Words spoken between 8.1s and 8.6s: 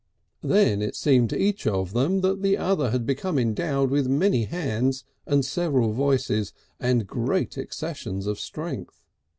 of